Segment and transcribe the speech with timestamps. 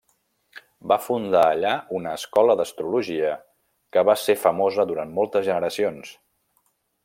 [0.91, 3.35] Va fundar allà una escola d'astrologia
[3.97, 6.15] que va ser famosa durant moltes generacions.